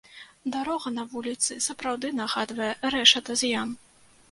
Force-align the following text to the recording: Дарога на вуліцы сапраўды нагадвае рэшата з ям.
Дарога 0.53 0.91
на 0.95 1.03
вуліцы 1.11 1.51
сапраўды 1.67 2.11
нагадвае 2.21 2.73
рэшата 2.99 3.31
з 3.45 3.55
ям. 3.63 3.79